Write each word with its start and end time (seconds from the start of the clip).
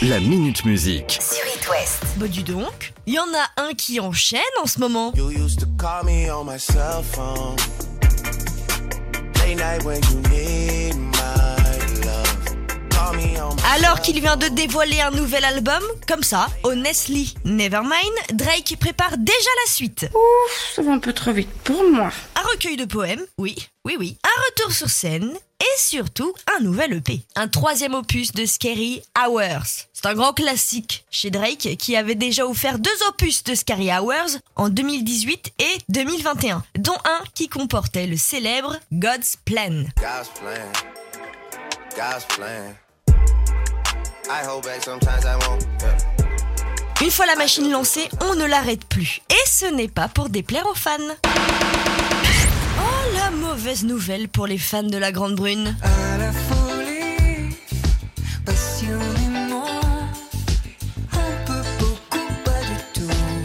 La 0.00 0.20
Minute 0.20 0.64
Musique. 0.64 1.18
sur 1.20 1.44
It 1.54 1.68
West. 1.68 2.04
Bah 2.18 2.28
dis 2.28 2.44
donc, 2.44 2.92
il 3.06 3.14
y 3.14 3.18
en 3.18 3.26
a 3.34 3.62
un 3.62 3.74
qui 3.74 3.98
enchaîne 3.98 4.40
en 4.62 4.66
ce 4.66 4.78
moment. 4.78 5.12
You 5.16 5.30
used 5.30 5.58
to 5.58 5.66
call 5.76 6.04
me 6.04 6.30
on 6.30 6.44
my 6.44 6.58
cell 6.58 7.02
phone. 7.02 7.56
Late 9.40 9.56
night 9.56 9.84
when 9.84 10.00
you 10.04 10.20
need 10.30 10.94
my 10.94 12.04
love. 12.04 12.56
Call 12.90 13.16
me 13.16 13.40
on 13.42 13.56
my 13.56 13.62
Alors 13.74 14.00
qu'il 14.00 14.20
vient 14.20 14.36
de 14.36 14.46
dévoiler 14.46 15.00
un 15.00 15.10
nouvel 15.10 15.44
album, 15.44 15.82
comme 16.06 16.22
ça, 16.22 16.46
Honestly 16.62 17.34
Nevermind, 17.44 17.98
Drake 18.34 18.76
prépare 18.78 19.18
déjà 19.18 19.50
la 19.66 19.72
suite. 19.72 20.06
Ça 20.76 20.82
va 20.82 20.92
un 20.92 21.00
peu 21.00 21.12
trop 21.12 21.32
vite 21.32 21.50
pour 21.64 21.82
moi. 21.90 22.10
Un 22.36 22.42
recueil 22.52 22.76
de 22.76 22.84
poèmes, 22.84 23.24
oui, 23.36 23.56
oui, 23.84 23.96
oui. 23.98 24.16
Un 24.22 24.42
retour 24.50 24.72
sur 24.72 24.90
scène 24.90 25.32
surtout 25.78 26.32
un 26.56 26.62
nouvel 26.62 26.92
EP. 26.92 27.22
Un 27.36 27.48
troisième 27.48 27.94
opus 27.94 28.32
de 28.32 28.44
Scary 28.46 29.02
Hours. 29.18 29.86
C'est 29.92 30.06
un 30.06 30.14
grand 30.14 30.32
classique 30.32 31.04
chez 31.10 31.30
Drake 31.30 31.76
qui 31.78 31.96
avait 31.96 32.14
déjà 32.14 32.46
offert 32.46 32.78
deux 32.78 32.90
opus 33.08 33.44
de 33.44 33.54
Scary 33.54 33.90
Hours 33.90 34.38
en 34.56 34.68
2018 34.68 35.52
et 35.58 35.78
2021, 35.88 36.62
dont 36.78 36.98
un 37.04 37.24
qui 37.34 37.48
comportait 37.48 38.06
le 38.06 38.16
célèbre 38.16 38.76
God's 38.92 39.36
Plan. 39.44 39.84
God's 39.96 40.30
plan. 40.38 40.72
God's 41.96 42.24
plan. 42.26 42.74
I 44.30 44.44
hold 44.46 44.64
back 44.64 44.82
sometimes 44.84 45.24
I 45.24 45.36
won't. 45.46 45.64
Yeah. 45.80 46.18
Une 47.00 47.10
fois 47.12 47.26
la 47.26 47.36
machine 47.36 47.70
lancée, 47.70 48.08
on 48.20 48.34
ne 48.34 48.44
l'arrête 48.44 48.84
plus. 48.84 49.20
Et 49.30 49.48
ce 49.48 49.66
n'est 49.66 49.88
pas 49.88 50.08
pour 50.08 50.28
déplaire 50.30 50.66
aux 50.66 50.74
fans. 50.74 50.98
Oh 52.78 53.14
la 53.14 53.30
mauvaise 53.30 53.84
nouvelle 53.84 54.28
pour 54.28 54.46
les 54.46 54.58
fans 54.58 54.82
de 54.82 54.98
la 54.98 55.12
Grande 55.12 55.34
Brune. 55.34 55.74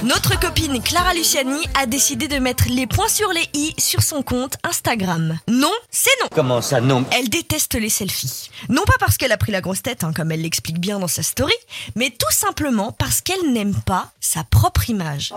Notre 0.04 0.38
copine 0.38 0.84
Clara 0.84 1.14
Luciani 1.14 1.64
a 1.76 1.86
décidé 1.86 2.28
de 2.28 2.36
mettre 2.38 2.66
les 2.68 2.88
points 2.88 3.08
sur 3.08 3.32
les 3.32 3.48
i 3.54 3.74
sur 3.78 4.04
son 4.04 4.22
compte 4.22 4.58
Instagram. 4.64 5.40
Non, 5.48 5.72
c'est 5.92 6.12
non. 6.22 6.28
Comment 6.36 6.62
ça, 6.62 6.82
non 6.82 7.06
Elle 7.12 7.30
déteste 7.30 7.76
les 7.76 7.88
selfies. 7.88 8.50
Non 8.68 8.82
pas 8.86 8.98
parce 9.00 9.16
qu'elle 9.16 9.32
a 9.32 9.38
pris 9.38 9.54
la 9.54 9.62
grosse 9.62 9.82
tête, 9.82 10.04
hein, 10.04 10.12
comme 10.14 10.34
elle 10.34 10.42
l'explique 10.42 10.78
bien 10.78 11.00
dans 11.00 11.08
sa 11.08 11.24
story, 11.24 11.54
mais 11.96 12.10
tout 12.10 12.32
simplement 12.32 12.92
parce 12.92 13.22
qu'elle 13.22 13.54
n'aime 13.54 13.76
pas 13.86 14.12
sa 14.20 14.44
propre 14.44 14.90
image. 14.90 15.34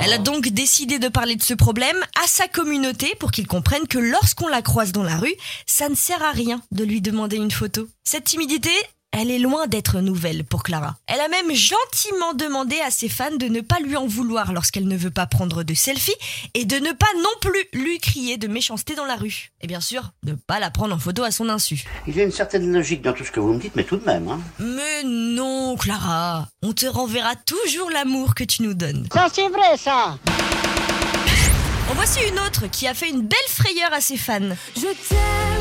Elle 0.00 0.12
a 0.14 0.18
donc 0.18 0.48
décidé 0.48 0.98
de 0.98 1.08
parler 1.08 1.36
de 1.36 1.42
ce 1.42 1.52
problème 1.52 1.98
à 2.24 2.26
sa 2.26 2.48
communauté 2.48 3.14
pour 3.20 3.30
qu'ils 3.30 3.46
comprennent 3.46 3.88
que 3.88 3.98
lorsqu'on 3.98 4.48
la 4.48 4.62
croise 4.62 4.92
dans 4.92 5.02
la 5.02 5.18
rue, 5.18 5.34
ça 5.66 5.90
ne 5.90 5.94
sert 5.96 6.22
à 6.22 6.30
rien 6.30 6.62
de 6.72 6.84
lui 6.84 7.02
demander 7.02 7.36
une 7.36 7.50
photo. 7.50 7.86
Cette 8.04 8.24
timidité, 8.24 8.70
elle 9.16 9.30
est 9.30 9.38
loin 9.38 9.66
d'être 9.66 10.00
nouvelle 10.00 10.44
pour 10.44 10.62
Clara. 10.62 10.94
Elle 11.06 11.20
a 11.20 11.28
même 11.28 11.54
gentiment 11.54 12.34
demandé 12.34 12.76
à 12.86 12.90
ses 12.90 13.08
fans 13.08 13.34
de 13.34 13.46
ne 13.46 13.62
pas 13.62 13.80
lui 13.80 13.96
en 13.96 14.06
vouloir 14.06 14.52
lorsqu'elle 14.52 14.86
ne 14.86 14.96
veut 14.96 15.10
pas 15.10 15.26
prendre 15.26 15.62
de 15.62 15.72
selfie 15.72 16.14
et 16.52 16.66
de 16.66 16.76
ne 16.76 16.92
pas 16.92 17.06
non 17.16 17.30
plus 17.40 17.64
lui 17.72 17.98
crier 17.98 18.36
de 18.36 18.46
méchanceté 18.46 18.94
dans 18.94 19.06
la 19.06 19.16
rue. 19.16 19.52
Et 19.62 19.66
bien 19.66 19.80
sûr, 19.80 20.10
de 20.22 20.34
pas 20.34 20.60
la 20.60 20.70
prendre 20.70 20.94
en 20.94 20.98
photo 20.98 21.24
à 21.24 21.30
son 21.30 21.48
insu. 21.48 21.84
Il 22.06 22.14
y 22.14 22.20
a 22.20 22.24
une 22.24 22.30
certaine 22.30 22.70
logique 22.70 23.00
dans 23.00 23.14
tout 23.14 23.24
ce 23.24 23.30
que 23.30 23.40
vous 23.40 23.54
me 23.54 23.58
dites, 23.58 23.74
mais 23.74 23.84
tout 23.84 23.96
de 23.96 24.04
même. 24.04 24.28
Hein. 24.28 24.40
Mais 24.58 25.02
non, 25.04 25.76
Clara, 25.78 26.48
on 26.62 26.74
te 26.74 26.84
renverra 26.84 27.36
toujours 27.36 27.90
l'amour 27.90 28.34
que 28.34 28.44
tu 28.44 28.62
nous 28.64 28.74
donnes. 28.74 29.08
Ça, 29.12 29.28
c'est 29.32 29.48
vrai, 29.48 29.78
ça. 29.78 30.18
En 31.90 31.94
voici 31.94 32.18
une 32.28 32.38
autre 32.40 32.66
qui 32.70 32.86
a 32.86 32.94
fait 32.94 33.08
une 33.08 33.22
belle 33.22 33.38
frayeur 33.48 33.92
à 33.92 34.00
ses 34.02 34.16
fans. 34.16 34.40
Je 34.76 34.88
t'aime, 35.08 35.55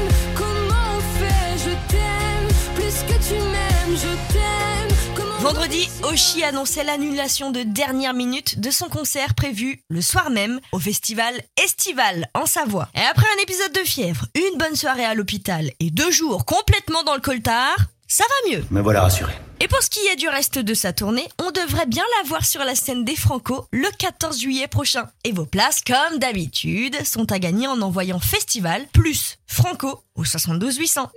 Vendredi, 5.45 5.87
Oshi 6.01 6.43
annonçait 6.43 6.83
l'annulation 6.83 7.51
de 7.51 7.61
dernière 7.61 8.15
minute 8.15 8.59
de 8.59 8.71
son 8.71 8.89
concert 8.89 9.35
prévu 9.35 9.79
le 9.89 10.01
soir 10.01 10.31
même 10.31 10.59
au 10.71 10.79
festival 10.79 11.39
Estival 11.63 12.27
en 12.33 12.47
Savoie. 12.47 12.89
Et 12.95 13.01
après 13.01 13.27
un 13.37 13.43
épisode 13.43 13.71
de 13.73 13.81
fièvre, 13.81 14.25
une 14.33 14.57
bonne 14.57 14.75
soirée 14.75 15.05
à 15.05 15.13
l'hôpital 15.13 15.69
et 15.79 15.91
deux 15.91 16.09
jours 16.09 16.45
complètement 16.45 17.03
dans 17.03 17.13
le 17.13 17.21
coltard, 17.21 17.77
ça 18.07 18.23
va 18.23 18.51
mieux. 18.51 18.65
Me 18.71 18.81
voilà 18.81 19.03
rassuré. 19.03 19.33
Et 19.59 19.67
pour 19.67 19.83
ce 19.83 19.91
qui 19.91 19.99
est 20.07 20.15
du 20.15 20.27
reste 20.27 20.57
de 20.57 20.73
sa 20.73 20.93
tournée, 20.93 21.29
on 21.39 21.51
devrait 21.51 21.85
bien 21.85 22.05
la 22.17 22.27
voir 22.27 22.43
sur 22.43 22.63
la 22.63 22.73
scène 22.73 23.05
des 23.05 23.15
Franco 23.15 23.67
le 23.71 23.87
14 23.99 24.41
juillet 24.41 24.67
prochain. 24.67 25.07
Et 25.25 25.31
vos 25.31 25.45
places, 25.45 25.83
comme 25.85 26.17
d'habitude, 26.17 26.97
sont 27.05 27.31
à 27.31 27.37
gagner 27.37 27.67
en 27.67 27.83
envoyant 27.83 28.19
Festival 28.19 28.87
plus 28.93 29.37
Franco 29.45 30.01
au 30.15 30.25
72 30.25 30.77
800. 30.77 31.11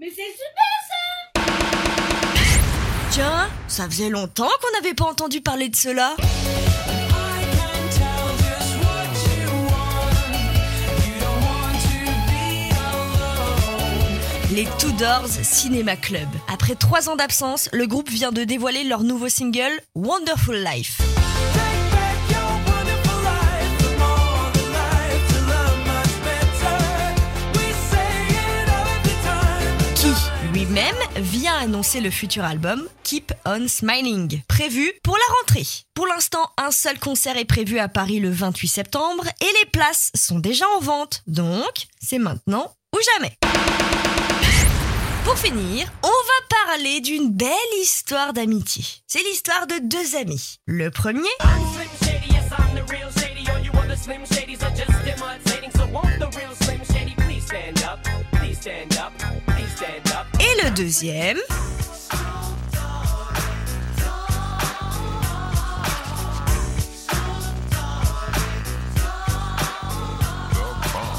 Mais 0.00 0.08
c'est 0.08 0.32
super 0.32 0.77
ça 3.68 3.88
faisait 3.88 4.08
longtemps 4.08 4.48
qu'on 4.60 4.80
n'avait 4.80 4.94
pas 4.94 5.04
entendu 5.04 5.40
parler 5.40 5.68
de 5.68 5.76
cela. 5.76 6.16
Les 14.52 14.66
Tudors 14.78 15.28
Cinema 15.28 15.94
Club. 15.94 16.28
Après 16.52 16.74
trois 16.74 17.08
ans 17.08 17.16
d'absence, 17.16 17.68
le 17.72 17.86
groupe 17.86 18.08
vient 18.08 18.32
de 18.32 18.44
dévoiler 18.44 18.82
leur 18.82 19.04
nouveau 19.04 19.28
single 19.28 19.80
Wonderful 19.94 20.56
Life. 20.56 21.00
Annoncer 31.58 32.00
le 32.00 32.10
futur 32.10 32.44
album 32.44 32.88
Keep 33.02 33.32
On 33.44 33.66
Smiling, 33.66 34.42
prévu 34.46 34.92
pour 35.02 35.16
la 35.16 35.34
rentrée. 35.40 35.66
Pour 35.92 36.06
l'instant, 36.06 36.50
un 36.56 36.70
seul 36.70 36.98
concert 37.00 37.36
est 37.36 37.44
prévu 37.44 37.78
à 37.78 37.88
Paris 37.88 38.20
le 38.20 38.30
28 38.30 38.68
septembre 38.68 39.24
et 39.40 39.44
les 39.62 39.70
places 39.70 40.10
sont 40.14 40.38
déjà 40.38 40.64
en 40.76 40.80
vente, 40.80 41.22
donc 41.26 41.88
c'est 42.00 42.18
maintenant 42.18 42.72
ou 42.94 42.98
jamais. 43.14 43.36
Pour 45.24 45.36
finir, 45.36 45.92
on 46.02 46.06
va 46.06 46.66
parler 46.66 47.00
d'une 47.00 47.30
belle 47.30 47.50
histoire 47.82 48.32
d'amitié. 48.32 48.84
C'est 49.06 49.22
l'histoire 49.24 49.66
de 49.66 49.74
deux 49.82 50.16
amis. 50.16 50.58
Le 50.66 50.90
premier, 50.90 51.28
deuxième, 60.78 61.38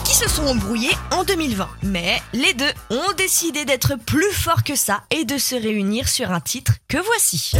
qui 0.05 0.15
se 0.15 0.29
sont 0.29 0.45
embrouillés 0.45 0.89
en 1.11 1.25
2020. 1.25 1.67
Mais 1.83 2.21
les 2.31 2.53
deux 2.53 2.71
ont 2.89 3.11
décidé 3.17 3.65
d'être 3.65 3.95
plus 4.05 4.31
forts 4.31 4.63
que 4.63 4.77
ça 4.77 5.03
et 5.11 5.25
de 5.25 5.37
se 5.37 5.55
réunir 5.55 6.07
sur 6.07 6.31
un 6.31 6.39
titre 6.39 6.75
que 6.87 6.97
voici. 6.97 7.51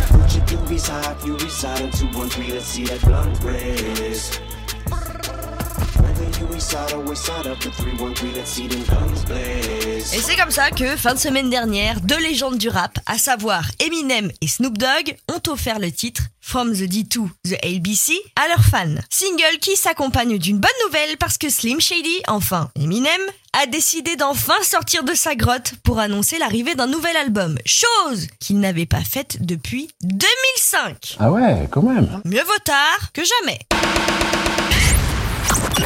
Et 10.14 10.22
c'est 10.22 10.36
comme 10.38 10.52
ça 10.52 10.72
que, 10.72 10.96
fin 10.96 11.14
de 11.14 11.20
semaine 11.20 11.50
dernière, 11.50 12.00
deux 12.02 12.18
légendes 12.20 12.58
du 12.58 12.70
rap, 12.70 12.98
à 13.06 13.18
savoir 13.18 13.66
Eminem 13.80 14.32
et 14.40 14.48
Snoop 14.48 14.78
Dogg, 14.78 15.18
ont 15.30 15.42
offert 15.52 15.80
le 15.80 15.92
titre 15.92 16.24
From 16.40 16.72
the 16.72 16.84
D 16.84 17.04
to 17.04 17.30
the 17.44 17.56
ABC 17.64 18.14
à 18.36 18.48
leurs 18.48 18.64
fans. 18.64 19.02
Single 19.10 19.60
qui 19.60 19.76
s'accompagne 19.76 20.38
d'une 20.38 20.60
bonne 20.60 20.72
nouvelle 20.86 21.18
parce 21.18 21.38
que 21.38 21.50
Slim 21.50 21.80
Shady, 21.82 22.22
enfin 22.28 22.72
Eminem, 22.76 23.22
a 23.54 23.66
décidé 23.66 24.16
d'enfin 24.16 24.62
sortir 24.64 25.04
de 25.04 25.14
sa 25.14 25.36
grotte 25.36 25.74
pour 25.84 26.00
annoncer 26.00 26.38
l'arrivée 26.40 26.76
d'un 26.76 26.88
nouvel 26.88 27.18
album, 27.18 27.58
chose 27.66 28.28
qu'il 28.40 28.60
n'avait 28.60 28.86
pas 28.86 29.04
faite 29.04 29.38
depuis 29.42 29.90
2005. 30.04 31.18
Ah 31.20 31.32
ouais, 31.32 31.68
quand 31.70 31.84
même. 31.84 32.22
Mieux 32.26 32.44
vaut 32.44 32.64
tard 32.64 33.12
que 33.14 33.22
jamais. 33.24 33.60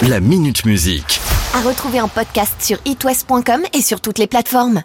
La 0.09 0.19
Minute 0.19 0.65
Musique. 0.65 1.21
À 1.53 1.61
retrouver 1.61 2.01
en 2.01 2.09
podcast 2.09 2.55
sur 2.61 2.77
itwest.com 2.83 3.61
et 3.71 3.81
sur 3.81 4.01
toutes 4.01 4.19
les 4.19 4.27
plateformes. 4.27 4.83